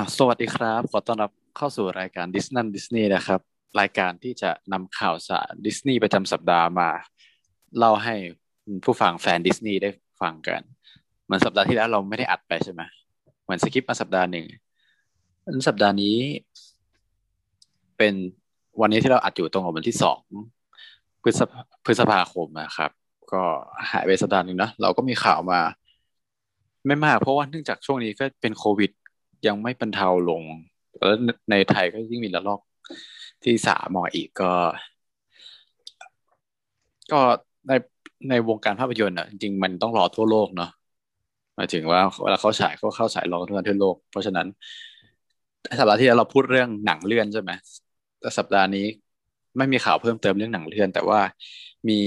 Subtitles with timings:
[0.00, 3.40] อ่าสวัสดีครับ ขอต้อนรับเข้าสู่รายการดิสนั่นดิสนี่นะครับ
[3.80, 6.90] รายการที่จะนำข่าวสารดิสนีย์ประจำสัปดาห์มา
[7.78, 8.14] เล่าให้
[8.84, 9.90] ผู้ฟังแฟนดิสนีย์ได้
[10.20, 10.62] ฟังกัน
[11.24, 12.82] เหมือนสัปดาห์ที่แล้วเราไม่ได้อัดไปใช่ไหม
[13.42, 14.46] เหมือน skip มาสัปดาห์หนึ่ง
[15.68, 16.16] สัปดาห์นี้
[17.98, 18.14] เป็น
[18.80, 20.20] วันนี้ที่เราอัดอยู่ตรงกับวันที่สอง
[21.22, 21.40] พฤษ
[21.84, 22.90] พฤษภาคมนะครับ
[23.32, 23.42] ก็
[23.90, 25.60] หายไปสัปดาห์หนึ่งนะเราก็มีข่าวมา
[26.86, 28.90] ไม่มากเพราะว่าเนื่องจากช่วงนี้ก็เป็นโควิด
[29.46, 30.42] ยังไม่บรรเทาลง
[30.98, 31.14] แล้ว
[31.50, 32.60] ในไทยก็ยิ่งมีระลอก
[33.44, 34.52] ที่สามมาอีกก็
[37.12, 37.20] ก็
[37.68, 37.72] ใน
[38.28, 40.70] ในวงการภาพยนตร์อะจริงมันต้องรอทั่วโลกเนาะ
[41.56, 44.46] หมายถึงว่าเวลาเขาฉายเขาเข้าฉายรอทั่วทั่วโลก เพราะฉะนั้น
[45.78, 47.50] สัปดาห์ที่แล้วเราพูดเรื่องหนังเลื่อนใช่ไหม
[48.20, 48.86] แต่สัปดาห์นี้
[49.56, 51.20] ไม่มีข่าวเพิ่มเติมเรื่องหนังเลื่อน แต่ว่า
[51.88, 52.00] มี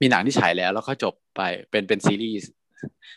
[0.00, 2.50] มีหนังที่ฉายแล้วแล้วก็จบไปเป็นเป็นซีรีส์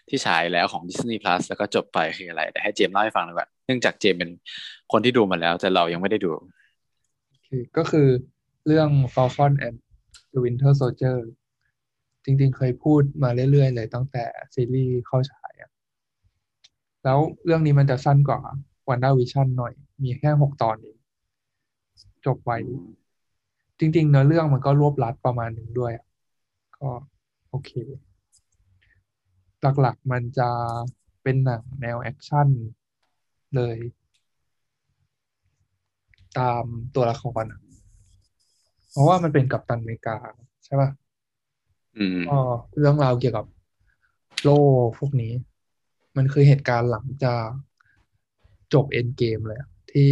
[0.09, 4.31] ที่ฉายแล้วของ Disney Plus แล้วก็จบไปคืออะไรแต่ให้เจมส์เล่าให้ฟังหน่อยว่าเนื่องจากเจมส์เป็น
[4.91, 6.31] คนที่ดูมาแล้ว แต่เรายังไม่ได้ดู
[7.47, 8.07] คือก็คือ
[8.67, 9.77] เรื่อง Falcon and
[10.33, 11.17] the Winter Soldier
[12.25, 15.71] จริงๆ เคยพูดมาเรื่อยๆ เลยตั้งแต่ซีรีส์เข้าฉายอะ
[17.03, 18.39] แล้วเรื่องนี้มันจะสั้นกว่า
[18.87, 20.97] Wanda Vision หน่อย มีแค่หกตอนเอง
[22.25, 22.51] จบไว
[23.79, 26.05] จริงๆเนื้อเรื่องมันก็รวบรัดประมาณหนึ่งด้วยอะ
[26.77, 26.89] ก็
[27.49, 27.71] โอเค
[29.81, 30.49] หลักๆ มันจะ
[31.23, 32.47] เป็นหนังแนว action
[33.55, 33.77] เลย
[36.39, 36.63] ตาม
[36.95, 37.59] ตัวละครอะ
[38.91, 40.17] เพราะว่ามันเป็นกัปตันอเมริกา
[40.65, 40.89] ใช่ป่ะ
[41.97, 42.37] อืมก็
[42.79, 43.45] เรื่องราวเกี่ยวกับ
[44.43, 44.59] โล่
[44.99, 45.33] พวกนี้
[46.17, 47.47] มันคือเหตุการณ์หลังจาก
[48.73, 50.09] จบ Endgame เลยอะที่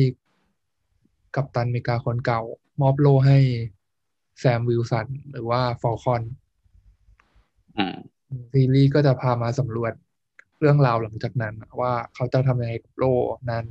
[1.35, 2.41] กัปตันอเมริกาคนเก่า
[2.81, 3.37] มอบโล่ให้
[4.39, 6.23] แซมวิลสัน หรือว่าฟอลคอน
[7.77, 7.97] อืม
[8.51, 9.93] ซีรีส์ก็จะพามาสำรวจ
[10.59, 13.65] เรื่องราวหลังจากนั้น ว่าเขาจะทำยังไงกับโล่นั้น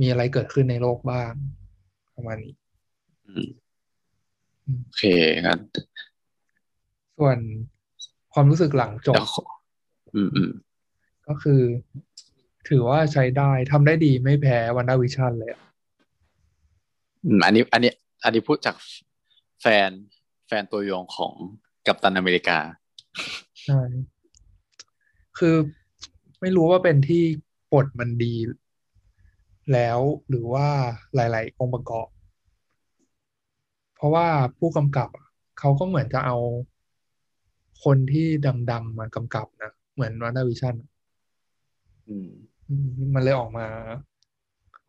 [0.00, 1.32] มีอะไรเกิดขึ้นในโลกบ้าง
[2.14, 2.54] ประมาณนี้
[3.26, 3.48] อืม
[4.84, 5.02] โอเค
[5.42, 5.60] งั้น
[7.18, 7.38] ส่วน
[8.32, 9.44] ความรู้สึกหลังจบเดี๋ยวขอ
[10.14, 10.50] อืมอืม
[11.26, 11.60] ก็คือ
[12.68, 15.62] ถือว่าใช้ได้ทำได้ดีไม่แพ้วันด้าวิชั่นเลยอะ
[17.24, 17.92] อืมอันนี้ อันนี้
[18.24, 18.76] อันนี้พูดจาก
[19.62, 19.90] แฟน
[20.46, 21.32] แฟนตัวยงของ
[21.86, 22.58] กัปตันอเมริกา
[23.66, 23.80] ใช่
[25.38, 25.56] คือ
[26.40, 27.22] ไม่รู้ว่าเป็นที่
[27.72, 28.34] บทมันดี
[29.72, 30.66] แล้วหรือว่า
[31.14, 32.08] หลาย ๆ องค์ประกอบ
[33.96, 34.26] เพราะว่า
[34.58, 35.08] ผู้กำกับ
[35.58, 36.36] เขาก็เหมือนจะเอา
[37.84, 38.26] คนที่
[38.70, 40.74] ดัง ๆ มากำกับนะเหมือนวันด้าวิชั่น
[42.24, 42.28] ม
[43.14, 43.66] มันเลยออกมา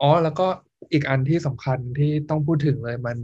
[0.01, 0.47] อ๋อ แล้วก็
[0.91, 3.17] อีกอันที่สำคัญที่ต้องพูดถึงเลยมัน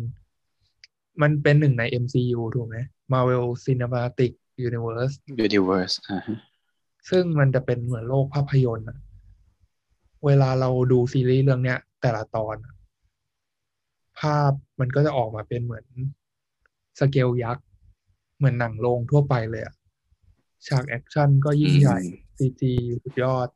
[1.22, 2.78] มันเป็นหนึ่งใน MCU ถูกไหม
[3.12, 4.32] Marvel Cinematic
[4.68, 5.16] Universe
[5.48, 6.38] Universe อ่าฮะ
[7.10, 8.98] ซึ่งมันจะเป็นเหมือนโลกภาพยนตร์อะ
[10.26, 12.74] เวลาเราดูซีรีส์เรื่องเนี้ย แต่ละตอนอะ
[14.20, 15.86] ภาพมันก็จะออกมาเป็นเหมือน
[17.00, 17.66] สเกลยักษ์
[18.38, 19.76] เหมือนหนังโรงทั่วไปเลยอะ
[20.68, 22.00] ฉากแอคชั่นก็ยิ่งใหญ่
[22.38, 23.48] CG สุดยอด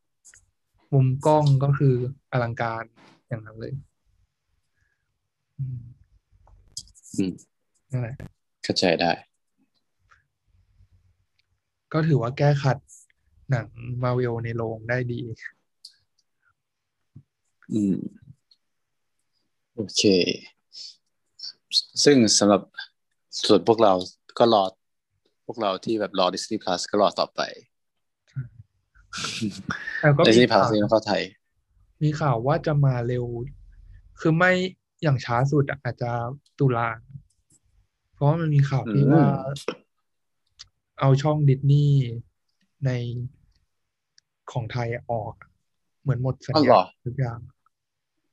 [0.94, 1.96] มุมกล้องก็คือ
[2.31, 2.84] อลังการ
[3.28, 3.74] อย่างนั้นเลย
[5.58, 5.79] อืม
[7.18, 7.34] อืม
[7.91, 8.16] นั่นแหละ
[8.64, 9.12] เข้าใจได้
[11.94, 12.78] ก็ถือว่าแก้ขัด
[13.50, 13.68] หนัง
[14.03, 15.20] มาเวลในโรงได้ดี
[17.74, 17.98] อืม
[19.75, 20.03] โอเค
[22.03, 22.62] ซึ่งสำหรับ
[23.47, 23.94] ส่วนพวกเรา
[24.38, 24.64] ก็รอ
[25.46, 27.42] พวกเราที่แบบรอ Disney Plus ก็รอต่อไป
[30.02, 31.22] แต่ก็มี Disney ข่าว Plus นี่มันเข้าไทย
[32.03, 33.26] มีข่าวว่าจะมาเร็ว
[34.20, 34.52] คือไม่
[35.03, 36.12] อย่างช้าสุดอะอาจจะ
[36.59, 36.90] ตุลา
[38.14, 39.24] เพราะว่ามันมีข่าวที่อืมว่า
[41.00, 42.00] เอาช่องดิสนีย์
[42.85, 42.91] ใน
[44.52, 45.34] ของไทยออก
[46.02, 47.40] เหมือนหมดสัญอ้าวเหรญาอทุกอย่าง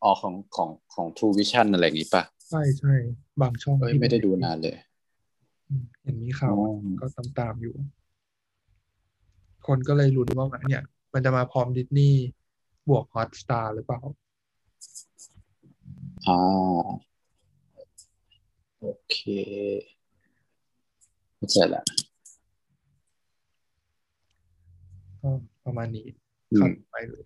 [0.03, 2.95] อ๋อของของของ True Vision อะไรอย่างงี้ป่ะใช่ใช่
[3.41, 4.77] บางช่องเอ้ยที่ไม่ได้ดูนานเลย
[5.69, 6.71] อืมเห็นมีข่าวอ๋อ
[7.01, 7.75] ก็ตามตามๆอยู่
[9.67, 10.83] คนก็เลยลุ้นว่าเนี่ย
[11.13, 12.21] มันจะมาพร้อมดิสนีย์
[12.89, 14.01] บวกฮอตสตาร์หรือเปล่า
[16.27, 16.39] อ่า
[18.81, 19.17] โอเค
[21.37, 21.95] เข้าใจละ ก็
[25.65, 26.07] ประมาณนี้
[26.53, 27.25] อืข่าวมต่อไปเลย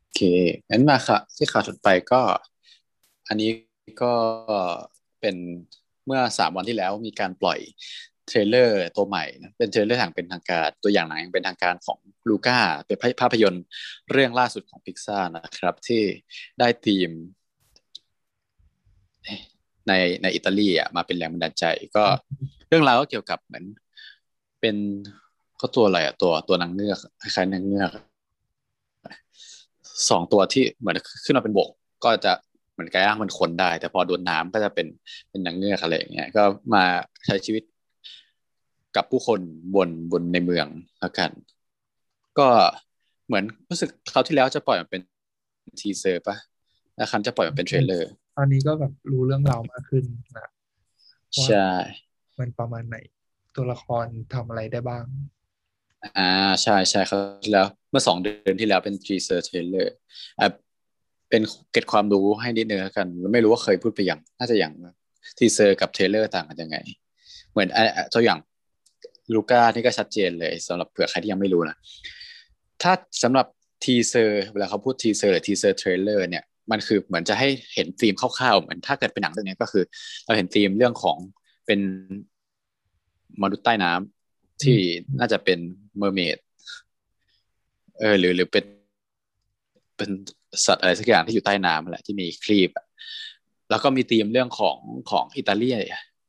[0.00, 0.20] โอเค
[0.70, 2.20] งั้นมาค่ะ ที่ข่าวถัดไปก็
[3.28, 3.50] อันนี้
[4.02, 4.12] ก็
[5.20, 5.36] เป็น
[6.06, 7.58] เมื่อสามวันที่แล้วมีการปล่อย
[8.26, 13.64] trailer ตัวใหม่นะเป็น trailer อย่างเป็นทางการตัวอย่างหนังอย่างเป็นทางการของ Luca เป็นภาพยนตร์
[14.10, 16.02] เรื่องล่าสุดของพิกซ่านะครับ ที่
[16.58, 17.10] ได้ธีม
[19.88, 19.92] ใน
[20.22, 21.64] ในอิตาลีอะมาเป็นแรงบันดาลใจ
[21.96, 22.04] ก็
[22.68, 23.64] เรื่องราวก็เกี่ยวกับเหมือน
[24.60, 24.76] เป็น
[25.58, 27.90] เขาตัวอะไรอะตัวตัวนางเงือกคล้ายๆนางเงือก
[30.08, 31.68] สองตัวที่เหมือนขึ้นมาเป็นบก
[32.04, 32.32] ก็จะ
[32.72, 34.86] เหมือนกายร่างเป็นคนได้ แต่พอโดนน้ำก็จะเป็น
[35.30, 36.42] เป็นนางเงือกอะไรอย่างเงี้ยก็
[36.74, 36.84] มา
[37.26, 37.62] ใช้ชีวิต
[38.96, 39.40] กับผู้คน
[39.74, 40.66] บนบนในเมือง
[41.00, 41.30] แล้วกัน
[42.38, 42.48] ก็
[43.26, 45.02] เหมือนรู้สึกคราวที่แล้วจะปล่อยมันเป็น
[45.80, 46.36] teaser ปะ
[46.96, 50.04] แล้วคันจะปล่อยมันเป็น trailerตอนนี้ก็แบบรู้เรื่องราวมากขึ้น
[50.38, 50.48] นะ
[51.44, 51.68] ใช่
[52.38, 52.96] มันประมาณไหน
[53.56, 55.04] ตัวละครทำอะไรได้บ้าง
[56.18, 56.28] อ่า
[56.62, 59.94] ใช่ใช่ครับที่แล้ว เมื่อสองเดือนที่แล้วเป็น teaser trailer
[60.38, 60.48] อ่า
[61.30, 61.42] เป็น
[61.72, 64.72] เกร็ดความรู้ให้นิดนึงแล้วกัน ไม่รู้ว่าเคยพูดไปยังน่าจะอยัง
[65.38, 66.76] teaser กับ trailer ต่างกันยังไง
[67.52, 68.38] เหมือนอะตัวอย่าง
[69.34, 71.76] Luca นี่ก็ชัดเจนเลยสำหรับเผื่อใครที่ยังไม่รู้นะ
[72.82, 72.92] ถ้า
[73.22, 73.46] สำหรับ
[73.84, 79.84] teaser เวลาเขาพูด teaser หรือ teaser trailer เนี่ยมันคือเหมือนจะให้เห็นธีมคร่าวๆเหมือนถ้าเกิดเป็นหนังเรื่องนี้ก็คือ
[80.24, 81.16] เราเห็นธีมเรื่องของ
[81.66, 81.80] เป็น
[83.42, 84.15] มนุษย์ใต้น้ำ
[84.62, 84.78] ที่
[85.18, 85.58] น่าจะเป็น
[85.98, 86.36] mermaid
[87.98, 88.64] เออหรือหรือเป็น
[89.96, 90.10] เป็น
[90.66, 92.70] สัตว์อะไรสักอย่างที่อยู่ใต้น้ำแหละที่มีครีบ
[93.70, 94.78] แล้วก็มีธีมเรื่องของ
[95.10, 95.76] ของอิตาเลีย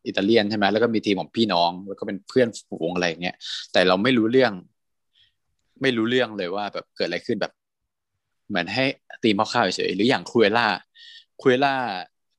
[0.08, 3.36] อิตาเลียนใช่ไหมแล้วก็มีธีมของพี่น้อง แล้วก็เป็นเพื่อนฝูงอะไรเงี้ย
[3.72, 4.54] แต่เราไม่รู้เรื่อง
[5.82, 7.52] ไม่รู้เรื่องเลยว่าแบบเกิดอะไรขึ้นแบบ
[8.50, 8.86] เหมือนให้
[9.24, 11.76] ธีมคร่าวเฉยหรืออย่าง Cruella Cruella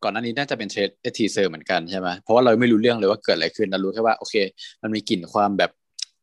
[0.03, 4.35] ก่อนหน้านี้น่าจะเป็น trail teaser เหมือนกันใช่ไหมเพราะว่าเราไม่รู้เรื่องเลยว่าเกิดอะไรขึ้นเรารู้แค่ว่าโอเค
[4.83, 5.71] มันมีกลิ่นความแบบ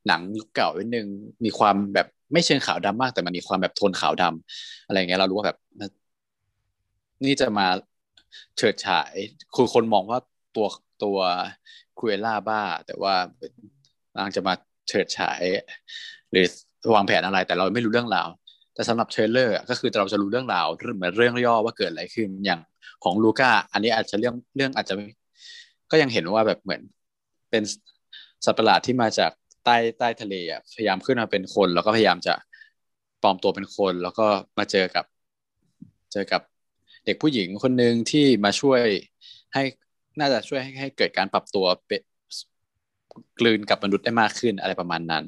[0.07, 1.07] หนังยุคเก่านิดนึง
[1.45, 5.57] มีความแบบไม่เชิงขาวดำมากแต่มันมีความแบบโทนขาวดำอะไรเงี้ยเรารู้ว่าแบบ
[7.25, 7.67] นี่จะมา
[8.57, 9.13] เฉิดฉาย
[9.55, 10.19] คือคนมองว่า
[10.55, 10.67] ตัว
[11.03, 11.17] ตัว
[11.97, 13.13] ครูเอล่าบ้า แต่ว่า
[14.17, 14.53] นางจะมา
[14.87, 15.43] เฉิดฉาย
[16.31, 16.45] หรือ
[16.95, 18.27] วางแผนอะไร แต่เราไม่รู้เรื่องราว
[18.73, 22.59] แต่สำหรับเทรลเลอร์ก็คือเราจะรู้เรื่องราวเหมือนเรื่องย่อว่าเกิดอะไรขึ้นอย่าง
[23.03, 24.93] ของลูก้าอันนี้อาจจะเรื่องเรื่องอาจจะ
[25.91, 26.81] ก็ยังเห็นว่าแบบเหมือน
[27.49, 27.63] เป็น
[28.45, 29.31] สัตว์ประหลาดที่มาจาก
[29.65, 32.33] ใต้ใต้ทะเลอะพยายามขึ้นมาเป็นคน แล้วก็พยายามจะ
[33.21, 34.27] ปลอมตัวเป็นคน แล้วก็
[34.57, 35.05] มาเจอกับ
[36.13, 36.41] เจอกับ
[37.05, 38.81] เด็กผู้หญิงคนหนึ่งที่มาช่วย
[39.53, 39.63] ให้
[40.19, 42.01] น่าจะช่วยให้ให้เกิดการปรับตัวเป็น
[43.39, 45.25] กลืนกับมนุษย์ได้มากขึ้นอะไรประมาณนั้น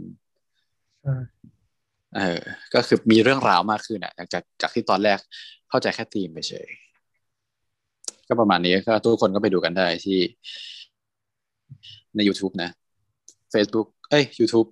[2.18, 2.42] เออ
[2.74, 5.20] ก็คือมีเรื่องราวมากขึ้นอะจากจากที่ตอนแรก
[5.70, 6.68] เข้าใจแค่ธีมไปเฉย
[8.28, 10.20] ก็ประมาณนี้ก็ทุกคนก็ไปดูกันได้ที่
[12.16, 12.70] ใน YouTube นะ
[13.54, 14.70] Facebook เอ้ย YouTube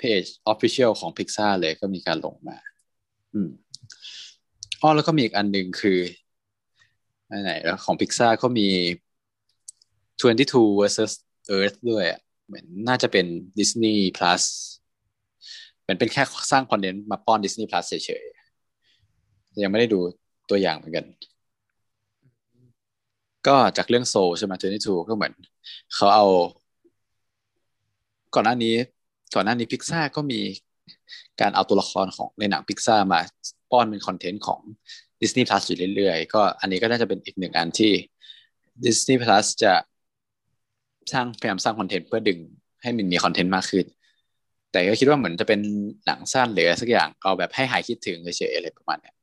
[0.00, 2.56] Page Official ของ Pixar เลยก็มีการลงมา
[3.34, 3.50] อืม
[4.80, 5.98] อ๋อแล้วก็มีอีกอันหนึ่งคือ
[7.42, 8.68] ไหนแล้วของ Pixar ก็มี
[10.20, 11.12] 22 versus
[11.56, 12.04] Earth ด้วย
[12.46, 13.26] เหมือนน่าจะเป็น
[13.58, 14.42] Disney Plus
[15.80, 20.00] เหมือนเป็นแค่สร้างคอนเทนต์มาป้อน Disney Plus เฉยๆ ยังไม่ได้ดู
[20.50, 21.06] ตัวอย่างเหมือนกัน
[23.46, 25.32] ก็จากเรื่องโซใช่ไหม22ก็เหมือน
[25.94, 26.26] เขาเอา
[28.34, 28.74] ก่อนหน้านี้
[29.34, 30.40] ก่อนหน้านี้พิกซ่าก็มี
[31.40, 33.20] การเอาตัวละครของในหนังพิกซ่ามา
[33.70, 34.60] ป้อนเป็นคอนเทนต์ของ
[35.20, 37.92] Disney Plus อยู่เรื่อยๆ ก็อันนี้ก็น่าจะเป็นอีกหนึ่งอันที่
[38.84, 39.72] Disney Plus จะ
[41.12, 42.38] สร้างพยายามสร้างคอนเทนต์เพื่อดึง
[42.82, 43.86] ให้มันมีคอนเทนต์มากขึ้น
[44.72, 45.60] แต่ก็คิดว่าเหมือนจะเป็น
[46.06, 49.14] หนังสั้นหรือสักอย่างเอาแบบให้หายคิดถึงเฉยๆอะไรประมาณเนี้ย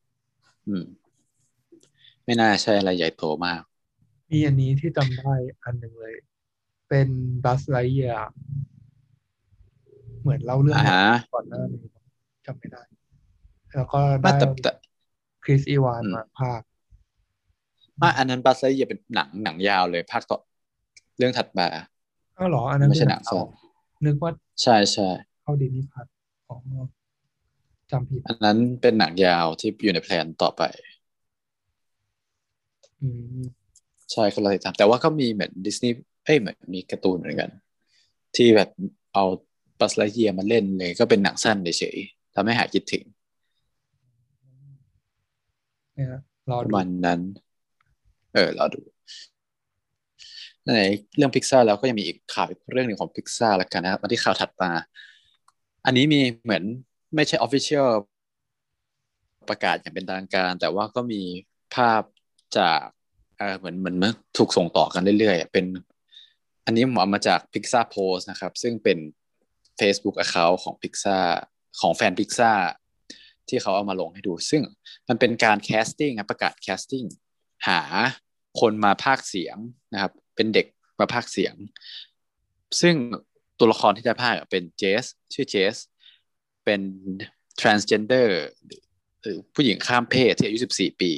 [0.68, 0.86] อืม
[2.26, 3.62] ไม่น่าใช่อะไรใหญ่โตมาก
[4.32, 5.34] มีอันนี้ที่จำได้
[5.64, 6.16] อันหนึ่งเลย
[6.90, 7.08] เป็น
[7.46, 8.14] บัสไลเยีย
[10.22, 10.76] เหมือนเล่าเรื่อง
[11.34, 11.82] ก่อนหน้านี้
[12.46, 12.82] จำไม่ได้
[13.76, 14.38] แล้วก็ได้
[15.44, 16.62] คริสอีวานมาภาค
[18.02, 20.40] มาอันนั้นบัสไลเยียเป็นหนังหนังยาวเลย ภาคต่อ
[21.18, 21.68] เรื่องถัดมา
[22.38, 23.46] อ้าวหรอ อันนั้นไม่ใช่หนังสั้น
[24.06, 24.32] นึกว่า
[24.64, 25.08] ใช่ใช่
[25.44, 26.06] เข้าดินนิพัท
[26.50, 26.58] อ๋อ
[27.92, 30.62] จำผิดอันนั้นเป็นหนังยาวที่อยู่ในแพลนต่อไป
[33.02, 33.08] อื
[33.40, 33.44] ม
[34.12, 37.50] ใช่คนละติดตามแต่ว่าก็มีเหมือนดิสนีย์เอ้ยเหมือนมีการ์ตูนเหมือนกัน
[38.36, 38.70] ที่แบบ
[39.14, 39.26] เอา
[39.82, 43.04] Buzz Lightyear มาเล่นเลยก็เป็นหนังสั้นเฉยๆทำให้หายคิดถึง
[45.94, 46.08] เนี่ย
[46.52, 47.22] รอดูมันนั้น
[48.34, 48.82] เออรอดู
[50.66, 50.82] ใน
[51.18, 54.72] เรื่องพิกซ่าแล้วก็ยังมีอีกข่าวอีกเรื่องหนึ่งของพิกซ่าแล้วกันนะครับมาที่ข่าวถัดมา
[55.86, 56.64] อันนี้มีเหมือน
[57.16, 57.90] ไม่ใช่ official
[59.50, 61.22] ประกาศอย่างเป็นทางการ แต่ว่าก็มี
[61.76, 62.02] ภาพ
[62.58, 62.80] จาก
[63.38, 63.96] เออเหมือนเหมือน
[64.38, 65.66] ถูกส่งต่อกันเรื่อยๆเป็น
[66.66, 68.98] อันนี้ผมเอามาจาก Pixar Post นะครับ ซึ่งเป็น
[69.80, 71.20] Facebook Account ของ Pixar
[71.80, 72.54] ของแฟน Pixar
[73.50, 74.64] ที่เขาเอามาลงให้ดู ซึ่ง
[75.08, 77.04] มันเป็นการ casting ประกาศ casting
[77.68, 77.82] หา
[78.60, 79.58] คนมาพากย์เสียง
[79.94, 80.68] นะครับ เป็นเด็ก
[81.00, 81.54] มาพากย์เสียง
[82.82, 82.96] ซึ่ง
[83.60, 85.76] ตัวละครที่จะพากย์เป็น Jessชื่อ Jess
[86.66, 86.82] เป็น
[87.62, 88.30] transgender
[89.22, 91.14] หรือผู้หญิงข้ามเพศที่อายุ 14 ปี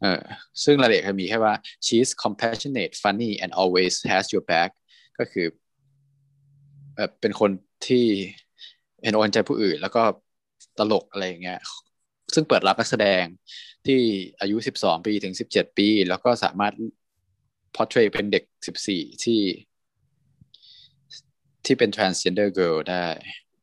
[0.00, 0.22] เออ
[0.64, 1.54] ซึ่งรายละเอียดมีแค่ว่า
[1.86, 4.70] she's compassionate funny and always has your back
[5.18, 5.46] ก็คือ
[7.02, 7.50] แบบเป็นคน
[7.86, 8.06] ที่
[9.02, 10.02] เห็นอกเห็นใจผู้อื่น แล้วก็
[10.78, 11.60] ตลกอะไรอย่างเงี้ย
[12.34, 13.24] ซึ่งเปิดรับนักแสดง
[13.86, 14.00] ที่
[14.40, 16.72] อายุ 12 ปีถึง 17 ปี แล้วก็สามารถ
[17.74, 18.44] portray เป็นเด็ก
[18.84, 19.40] 14 ที่
[21.64, 23.06] ที่เป็น transgender girl ได้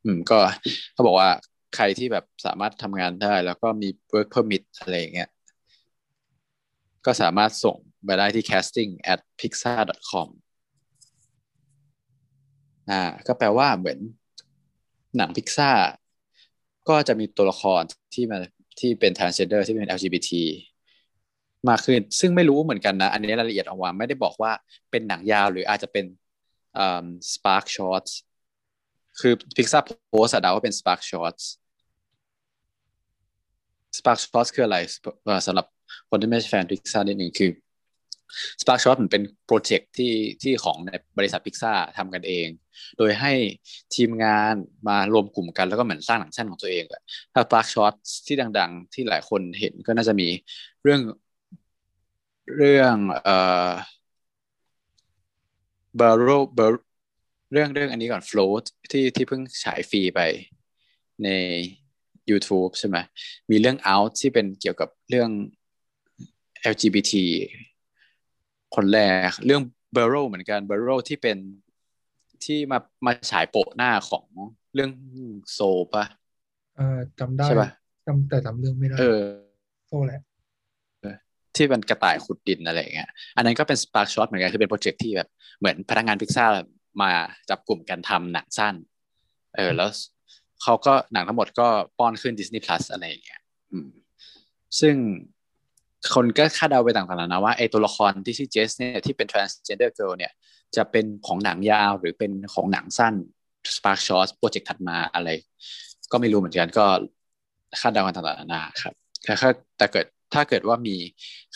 [0.04, 0.38] อืม ก็
[0.94, 1.30] เขาบอกว่า
[1.76, 5.30] ใครที่แบบสามารถทำงานได้ แล้วก็มี work permit อะไรอย่างเงี้ย
[7.06, 10.30] ก็สามารถส่งไปได้ที่ casting at pixar.com
[12.90, 14.00] อ่าก็แปลว่าเหมือน
[15.18, 15.72] หนังพิกซ่า
[16.90, 17.82] ก็จะมีตัวละคร
[18.14, 18.38] ที่มา
[18.80, 20.32] ที่เป็น transgender ที่เป็น LGBT
[21.70, 24.52] มากขึ้น ซึ่งไม่รู้เหมือนกันนะ อันนี้รายละเอียดออกมาไม่ได้บอกว่า
[24.92, 26.06] เป็นหนังยาวหรืออาจจะเป็น
[27.34, 28.12] spark shots
[29.20, 31.44] คือ Pixar โพสต์เดาว่าเป็น spark shots
[33.98, 34.78] spark shots คืออะไร
[35.48, 35.66] สำหรับ
[36.10, 37.50] คนที่ไม่ใช่แฟน Pixar นิดหนึ่งคือ
[38.62, 42.48] Spark Shot มันเป็นโปรเจกต์ที่ที่ของในบริษัทพิกซ่าทำกันเอง
[42.98, 43.34] โดยให้
[43.96, 44.56] ทีมงาน
[44.88, 47.02] มารวมกลุ่มกันแล้วก็เหมือนสร้างหนังสั้นของตัวเองอะ
[47.34, 47.94] ถ้า Spark Shot
[48.28, 50.28] ที่ดัง ๆ ที่หลายคนเห็นก็น่าจะมี
[50.84, 51.02] เรื่อง
[52.58, 53.72] เรื่องเอ่อ
[56.00, 56.60] b a r r o b
[57.52, 60.20] เรื่องเรื่องอันนี้ก่อน Float ที่ที่เพิ่งฉายฟรีไป
[61.24, 61.30] ใน
[62.30, 62.98] YouTube ใช่ไหม
[63.52, 65.30] มีเรื่อง Out ที่เป็นเกี่ยวกับเรื่อง
[66.74, 67.12] LGBT
[68.76, 69.00] คนแร
[69.30, 69.62] กเรื่อง
[69.94, 71.38] เบอร์โรเหมือนกันเบอร์โรที่เป็น
[72.44, 74.26] ที่มามาฉายโปะหน้าของ
[74.74, 74.92] เรื่อง
[75.52, 75.60] Soul
[75.94, 76.06] ปะ
[76.80, 77.70] อ่าจำได้ใช่ปะ
[78.08, 79.22] จำแต่จำเรื่องไม่ได้เออ
[79.88, 80.22] Soul แหละ
[81.56, 86.46] ที่เป็นกระต่ายขุดดินอะไรเงี้ย อันนั้นก็เป็น SparkShorts เหมือนกันคือเป็นโปรเจกต์ที่แบบเหมือนพนักงานพิกซ่า
[87.02, 87.12] มา
[87.50, 88.76] จับกลุ่มกันทำหนังสั้น
[89.56, 89.90] เออ แล้ว
[90.64, 91.68] เขาก็หนังทั้งหมดก็
[92.00, 93.90] ป้อนขึ้น Disney Plus อะไรอย่างเงี้ยอืม
[94.80, 94.96] ซึ่ง
[96.14, 100.32] คนก็คาดเดาไปต่างๆนะว่าไอตัวละครที่ชื่อ Jess เนี่ยที่เป็น transgender girl เนี่ย
[100.76, 103.14] จะเป็นของหนังยาวหรือเป็นของหนังสั้น
[103.76, 105.30] Spark Shot โปรเจกต์ถัดมาอะไร
[106.12, 106.86] ก็ไม่รู้เหมือนกันก็
[107.80, 110.96] คาดเดากันต่างๆนานาครับแต่ถ้าแต่เกิดถ้าเกิดว่ามี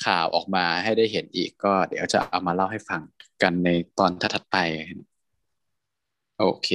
[0.05, 3.01] ข่าวออกมาให้ได้เห็นอีกก็เดี๋ยวจะเอามาเล่าให้ฟัง
[3.41, 3.69] กันใน
[3.99, 4.57] ตอนถัดไป
[6.39, 6.69] โอเค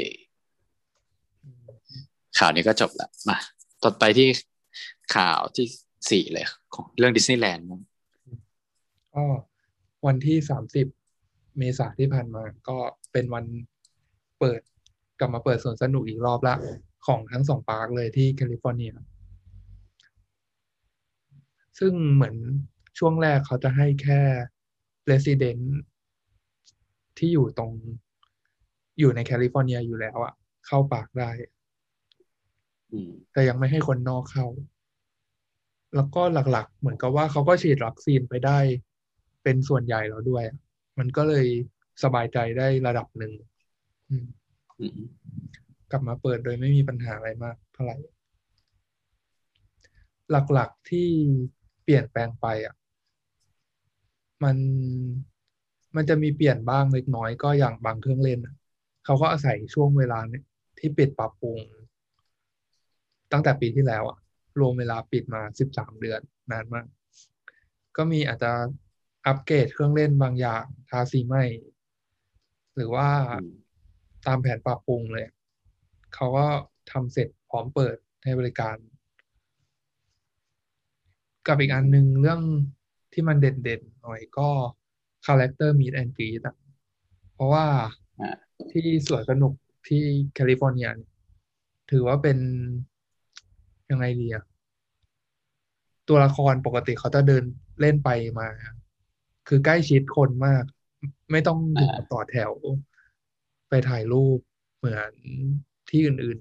[2.39, 3.37] ข่าวนี้ก็จบละมา
[3.83, 4.29] ต่อไปที่
[5.17, 5.67] ข่าวที่
[6.11, 7.67] สี่เลย ของเรื่องดิสนีย์แลนด์
[9.15, 9.25] ก็
[10.07, 10.87] วันที่สามสิบ
[11.59, 12.77] เมษาที่ผ่านมาก็
[13.13, 13.45] เป็นวัน
[14.39, 14.61] เปิด
[15.19, 16.55] กลับมาเปิดสวนสนุกอีกรอบละ
[17.07, 18.93] ของทั้งสอง park เลยที่แคลิฟอร์เนีย
[21.79, 22.37] ซึ่งเหมือน
[22.99, 24.21] ช่วงแรกเขาจะให้แค่
[25.11, 25.65] Resident
[27.19, 27.73] ที่อยู่ตรง
[28.99, 30.35] อยู่ในแคลิฟอร์เนียอยู่แล้วอะ
[30.67, 31.31] เข้า park ได้
[33.33, 34.47] แต่ยังไม่ให้คนนอกเข้า
[35.95, 38.59] แล้วก็หลักๆ เหมือนกับว่าเขาก็ฉีดวัคซีนไปได้
[39.43, 40.45] เป็นส่วนใหญ่แล้วด้วย
[40.99, 41.47] มันก็เลย
[42.03, 43.33] สบายใจได้ระดับหนึ่ง
[45.91, 47.97] กลับมาเปิดโดยไม่มีปัญหาอะไรมากเท่าไหร่
[50.31, 51.09] หลักๆที่
[51.85, 52.75] เปลี่ยนแปลงไปอะ
[54.45, 54.57] มัน
[55.97, 58.41] มันจะมีเปลี่ยนบ้างเล็กน้อยก็อย่างบางเครื่องเล่น
[59.05, 60.45] เขาก็อาศัยช่วงเวลาเนี่ย
[60.79, 61.59] ที่ปิดปรับปรุง
[63.33, 64.19] ตั้งแต่ปีที่แล้วอะ
[64.61, 66.87] รวมเวลาปิดมาสิบสามเดือนนานมาก
[67.97, 68.53] ก็มีอาจจะ
[69.27, 71.45] อัปเกรดเครื่องเล่นบางอย่างทาสีใหม่
[72.77, 73.09] หรือว่า
[74.27, 75.27] ตามแผนปรับปรุงเลย
[76.15, 76.47] เขาก็
[76.93, 78.77] ทำเสร็จพร้อมเปิดให้บริการ
[81.47, 82.41] กับอีกอันหนึ่งเรื่อง
[83.13, 84.49] ที่มันเด่นๆหน่อยก็
[85.27, 86.57] character meet and greet อะ
[87.35, 87.67] เพราะว่า
[88.71, 89.53] ที่สวนสนุก
[89.89, 90.03] ที่
[90.35, 90.89] แคลิฟอร์เนีย
[91.91, 92.39] ถือว่าเป็น
[93.91, 94.45] ยังไงดีอะ
[96.09, 97.45] ตัวละครปกติเขาจะเดิน
[97.81, 98.49] เล่นไปมา
[99.49, 100.65] คือใกล้ชิดคนมาก
[101.31, 102.53] ไม่ต้องถึงต่อแถว
[103.69, 104.39] ไปถ่ายรูป
[104.77, 105.13] เหมือน
[105.91, 106.39] ที่อื่น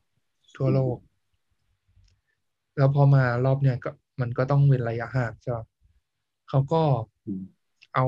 [0.00, 0.96] ๆ ทั่วโลก
[2.76, 3.90] แล้วพอมารอบเนี้ยก็
[4.20, 5.58] มันก็ต้องเว้นระยะห่างใช่ไหม
[6.48, 6.82] เขาก็
[7.94, 8.04] เอา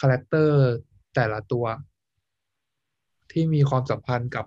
[0.00, 0.58] character
[1.14, 1.66] แต่ละตัว
[3.30, 4.46] ที่มีความสัมพันธ์กับ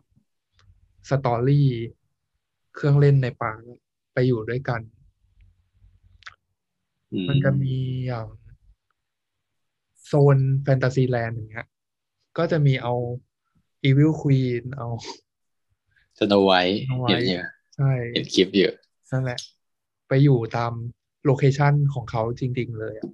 [1.09, 1.69] story
[2.79, 3.51] เครื่องเล่นในป่า
[4.13, 4.81] ไปอยู่ด้วยกัน
[7.27, 7.75] มันจะมี
[8.07, 8.27] อย่าง
[10.05, 11.67] โซน Fantasyland อย่างเงี้ย
[12.37, 12.93] ก็จะมีเอา
[13.83, 14.87] Evil Queen เอา
[16.19, 18.73] Snow White เห็นเยอะใช่เห็นคลิปเยอะ
[19.11, 19.39] นั่นแหละ
[20.07, 20.73] ไปอยู่ตาม
[21.25, 23.09] location ของเขาจริง ๆ เลยอะ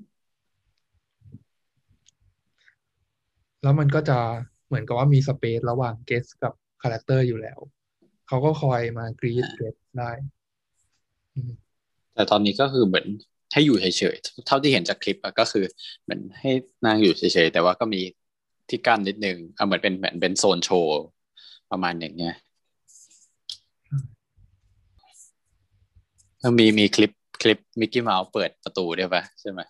[3.64, 4.18] แล้วมันก็จะ
[4.68, 7.60] เหมือนกับว่ามี space ระหว่าง guest กับ character อยู่แล้ว
[8.28, 10.12] เขาก็คอยมา greet guest ได้
[12.14, 13.08] แต่ตอนนี้ก็คือเหมือน
[13.54, 15.66] ให้อยู่เฉยๆ เท่าที่เห็นจากคลิปก็คือ
[16.04, 16.52] เหมือนให้
[16.86, 18.02] นางอยู่เฉยๆ แต่ว่าก็มี
[18.70, 21.02] ที่กั้นนิดนึงเอาเหมือนเป็นเหมือนเป็นโซนโชว์
[21.72, 22.36] ประมาณอย่างเงี้ย
[26.44, 27.12] มันมีมีคลิป
[27.42, 29.62] คลิปมิกกี้เมาส์เปิดประตูด้วยปะใช่ไหม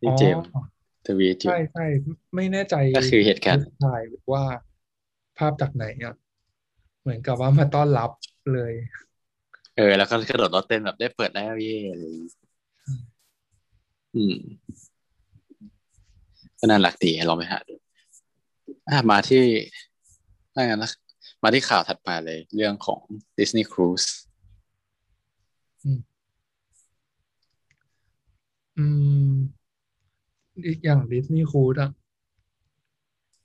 [0.00, 0.50] ที่เจมส์
[1.06, 1.86] ทวีตอยู่ใช่ใช่
[2.34, 4.44] ไม่แน่ใจก็คือเหตุการณ์ถ่ายว่า
[5.38, 6.14] ภาพจากไหนอะ
[7.08, 8.10] เหมือนกับว่ามาต้อนรับ
[8.54, 8.72] เลย
[9.76, 12.30] เออ แล้วก็กระโดดรถเต้นแบบได้เปิดแล้วเย่อะไรอย่างงี้
[14.14, 14.36] อืม
[16.58, 17.74] ก็น่ารักดีลองไปหาดู
[18.88, 19.42] อะมาที่
[20.54, 20.90] ถ้างั้นนะ
[21.42, 23.00] มาที่ข่าวถัดมาเลย เรื่องของ
[23.38, 24.08] Disney Cruise
[28.78, 28.86] อื
[29.30, 29.34] ม
[30.84, 31.90] อย่างดิสนีย์คูดอะ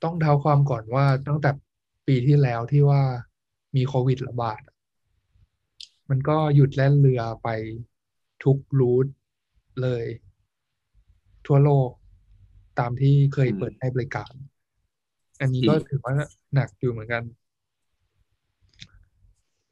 [0.02, 1.50] ต้องเท้าความก่อนว่าตั้งแต่
[2.06, 3.02] ปีที่แล้วที่ว่า
[3.76, 4.76] มีโควิดระบาดอะ
[6.10, 7.48] มันก็หยุดแล่นเรือไป
[8.44, 9.06] ทุกรูท
[9.82, 10.04] เลย
[11.46, 11.90] ทั่วโลก
[12.78, 14.32] ตามที่เคยอืมเปิดให้บริการ
[15.40, 16.14] อันนี้ก็อืมถือว่า
[16.54, 17.24] หนักอยู่เหมือนกัน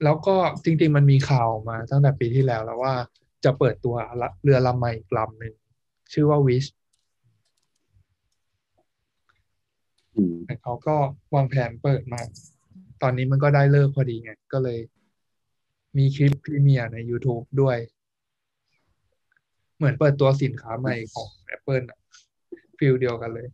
[0.05, 2.95] แล้วก็จริง ๆ มันมีข่าวมาตั้งแต่ปีที่แล้วแล้วว่า
[3.45, 5.55] จะเปิดตัวละเรือลำใหม่อีกลำหนึ่ง
[6.13, 6.65] ชื่อว่าวิช
[10.17, 10.97] อืมแต่เขาก็
[11.35, 12.21] วางแผนเปิดมา
[13.03, 14.79] ตอนนี้มันก็ได้เลิกพอดีไง ก็เลย
[15.97, 17.79] มีคลิป premiere ใน YouTube ด้วย
[19.77, 21.99] เหมือนเปิดตัวสินค้าใหม่ของ Apple อะ
[22.79, 23.47] feel เดียวกันเลย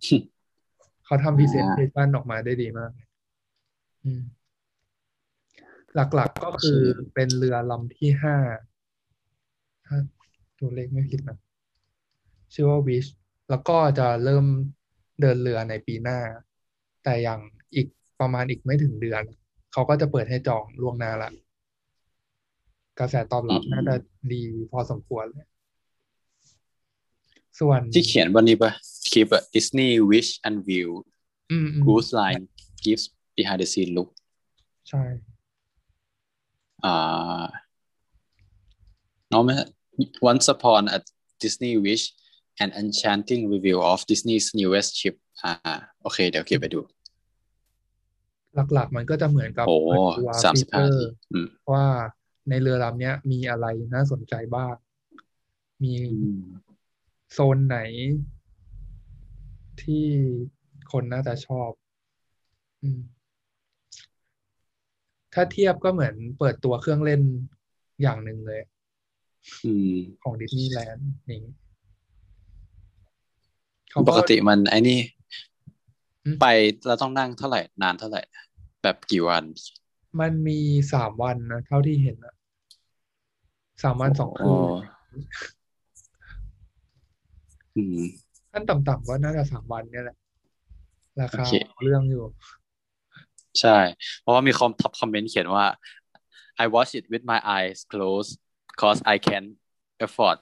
[1.04, 2.90] เขาทำ presentation ออกมาได้ดีมาก
[5.94, 6.80] หลักๆก็คือ
[7.14, 8.36] เป็นเรือลำที่ห้า
[9.86, 9.98] ถ้า
[10.60, 11.38] ตัวเลขไม่ผิดนะ
[12.52, 13.06] ชื่อว่า Wish
[13.50, 14.46] แล้วก็จะเริ่ม
[15.20, 16.18] เดินเรือในปีหน้า
[17.04, 17.40] แต่อย่าง
[17.74, 17.86] อีก
[18.20, 19.22] ประมาณอีกไม่ถึงเดือน
[19.72, 21.30] เขาก็จะเปิดให้จองล่วงหน้าละ
[22.98, 23.94] กระแสตอบรับอืมน่าจะ
[24.32, 25.46] ดีพอสมควรเลย
[27.60, 28.70] ส่วนที่เขียนวันนี้ปะ
[29.10, 30.90] คลิปอะ Disney Wish Unveil
[31.50, 32.44] อืมอืม Cruise Line
[32.84, 33.04] gives
[33.36, 34.08] behind the scene look
[34.88, 35.02] ใช่
[36.84, 37.44] อ่า
[39.32, 39.50] น้องไหม
[40.30, 40.98] Once upon a
[41.42, 42.04] Disney Wish
[42.64, 45.52] an enchanting review of Disney's newest ship อ่า
[46.02, 46.80] โอเค เดี๋ยวเก็บไปดู
[48.74, 51.86] หลักๆ มันก็จะเหมือนกับโอ้เปิดตัวสามฟีสิบเจห้าอทีร์อืมว่า
[52.48, 54.74] ในเรือลำเนี้ยมีอะไรน่าสนใจบ้าง
[55.82, 56.42] มีอืม
[57.32, 57.78] โซนไหน
[59.82, 60.04] ที่
[60.92, 61.70] คนน่าจะชอบ
[62.82, 63.00] อืม
[65.34, 67.22] ถ้าเทียบก็เหมือนเปิดตัวเครื่องเล่น
[68.02, 68.60] อย่างหนึ่งเลย
[69.64, 71.42] อืมของดิสนีย์แลนด์นี่
[73.90, 74.98] เขาปก็กติมันไอ้นี่
[76.24, 76.46] อืมไป
[76.86, 78.22] เราต้องนั่งเท่าไหร่ นานเท่าไหร่
[78.82, 79.44] แบบกี่วัน
[80.20, 80.58] มันมี
[80.92, 82.34] สามวันนะเท่าที่เห็นอะ
[83.82, 84.60] สามวันสองคืน
[87.76, 88.00] อืม
[88.52, 90.16] ขั้นต่ำๆก็น่าจะสามวันเนี่ยแหละ
[91.20, 92.24] ราคาโอเคเอาเรื่องอยู่
[93.60, 93.78] ใช่
[94.20, 95.66] เพราะว่ามีคอมท็อปคอมเมนต์เขียนว่า
[96.62, 98.32] I watch it with my eyes closed
[98.80, 99.44] cause I can
[100.06, 100.38] afford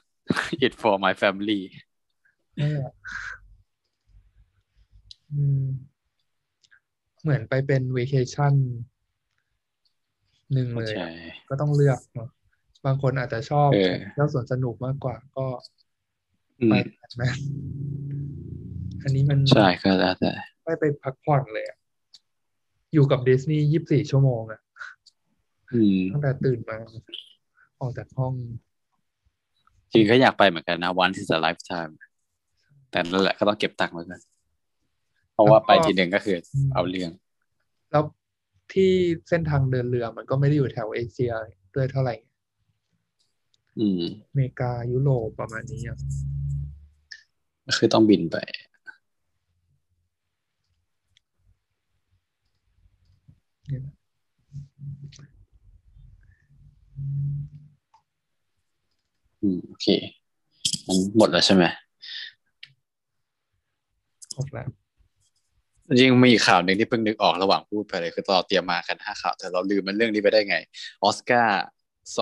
[0.65, 1.61] it for my family
[2.59, 2.91] นั่นแหละ
[5.31, 5.65] อืม
[7.27, 8.53] เหมือนไปเป็นเวเคชั่น
[10.53, 11.11] หนึ่งเลยใช่อะ
[11.49, 12.29] ก็ต้องเลือกเนาะ
[12.85, 15.45] บางคนอาจจะชอบเออเที่ยวสวนสนุกมากกว่าก็
[16.61, 17.35] อืไปมแบบนั้น
[19.03, 20.31] อันนี้มันใช่ก็แล้วแต่
[20.63, 21.77] ได้ไปพักผ่อนเลยอะ
[22.93, 24.61] อยู่กับดิสนีย์ยี่สิบสี่ชั่วโมงอะ
[25.73, 26.77] อืมตั้งแต่ตื่นมา
[27.81, 28.33] ออกจากห้อง
[29.93, 31.93] จริงก็อยากไปเหมือนกันนะ one is a lifetime
[32.91, 34.21] แต่นั่นแหละก็ต้องเก็บตังค์ไว้ก่อน
[35.37, 36.37] เพราะว่าไปทีหนึ่งก็คือ
[36.73, 37.11] เอาเรื่อง
[37.91, 38.03] แล้ว
[38.73, 38.91] ที่
[39.29, 41.31] เส้นทางเดินเรือมันก็ไม่ได้อยู่แถวเอเชีย
[41.75, 42.15] ด้วยเท่าไหร่
[43.79, 45.97] อืมอเมริกายุโรปประมาณนี้อะ
[47.65, 48.37] ก็คือต้องบินไป
[53.67, 53.95] เนี่ยนะ
[59.41, 59.87] อืม โอเค
[60.87, 61.63] มันหมดแล้วใช่ไหม
[64.35, 64.67] ครบแล้ว
[65.89, 70.57] จริงมีข่าวหนึ่งที่เพิ่งนึกออกระหว่างพูดไปเลยคือเราเตรียมมากันห้าข่าวแต่เราลืมมันเรื่องนี้ไปได้ไง
[71.03, 71.63] ออสการ์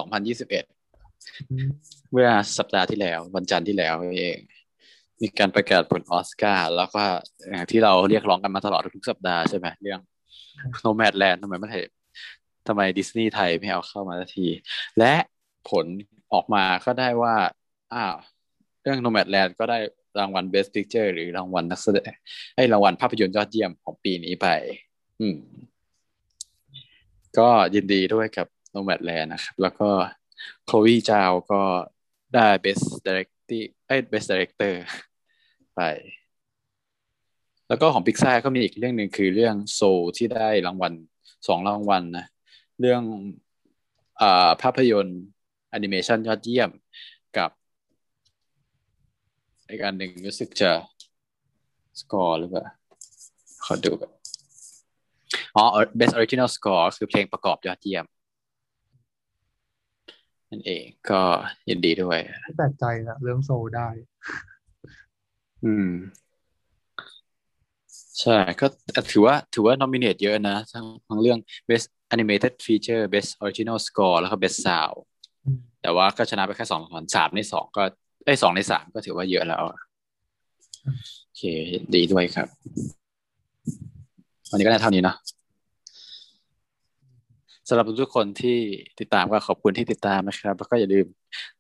[0.06, 1.70] 2021อืม
[2.12, 4.38] เมื่อสัปดาห์ที่แล้ว วันจันทร์ที่แล้วเอง
[5.22, 7.04] มีการประกาศผลออสการ์แล้วก็
[7.50, 10.00] อย่างที่เราเรียกร้องกันมาตลอดทุกสัปดาห์ใช่ไหมเรื่อง
[10.86, 11.84] Nomadland ทำไมไม่ไทย
[12.68, 14.48] ทำไมดิสนีย์ไทยไม่เอาเข้ามาสักที
[15.00, 15.14] และ
[15.70, 15.86] ผล
[16.34, 17.36] ออกมาก็ได้ว่า
[17.94, 18.16] อ้าว
[18.82, 19.80] เรื่อง Nomadland ก็ได้
[20.20, 22.14] รางวัล Best Picture หรือรางวัลนักแสดง
[22.56, 24.48] ไอ้รางวัลภาพยนตร์ยอดเยี่ยมของปีนี้ไป
[25.20, 25.38] อืม
[27.38, 29.90] ก็ยินดีด้วยกับ Nomadland นะครับ แล้วก็
[30.66, 31.62] โคลีจาวก็
[32.36, 34.74] ได้ Best Director เอ้ย Best Director
[35.76, 35.82] ไป
[37.68, 39.82] แล้วก็ของพิกซ่าก็มีอีกเรื่องหนึ่งคือเรื่องโซ
[40.18, 40.94] ที่ได้รางวัล
[41.48, 42.26] สองรางวัลนะ
[42.80, 43.02] เรื่อง
[44.22, 45.22] อ่าภาพยนตร์
[45.70, 46.70] แอนิเมชันยอดเยี่ยม
[49.70, 50.72] อีกอันหนึ่งรู้สึกจะ
[52.00, 52.66] สกอร์หรือเปล่า
[53.66, 54.12] ขอดูแบบ
[55.56, 55.64] อ๋อ
[56.00, 58.06] best original score คือเพลงประกอบยอดเยี่ยม
[60.50, 61.22] นั่นเองก็
[61.70, 63.88] ยินดีด้วยไม่แปลกใจนะเรื่องโซลได้
[65.66, 65.90] อืม
[68.22, 74.98] ใช่ ก็ถือว่าถือว่า nominate เยอะนะ ทั้งทั้งเรื่อง best animated feature best original score แล้วก็ best sound
[75.46, 77.84] อืมแต่ว่าก็ชนะไปแค่สองส่วนสามในสองก็
[78.26, 79.64] ไอ้สองในสามก็ถือว่าเยอะแล้ว
[81.24, 81.42] โอเค
[81.96, 82.48] ดีด้วยครับ
[84.50, 85.18] วันนี้ก็ได้เท่านี้เนาะ
[87.68, 88.60] สำหรับทุกคนที่
[89.00, 91.08] ติดตามก็ขอบคุณที่ติดตามนะครับ แล้วก็อย่าลืม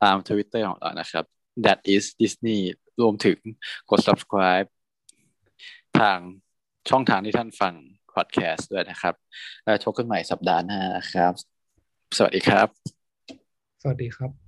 [0.04, 1.24] ตาม Twitter ของเรานะครับ
[1.66, 2.60] that is Disney
[3.02, 3.38] รวมถึง
[3.90, 4.68] กด subscribe
[6.00, 6.18] ทาง
[6.90, 7.74] ช่องทางที่ท่านฟัง
[8.14, 9.14] podcast ด้วยนะครับ
[9.64, 11.34] แล้วพบกันใหม่สัปดาห์หน้านะครับ
[12.18, 12.68] สวัสดีครับ
[13.82, 14.45] สวัสดีครับ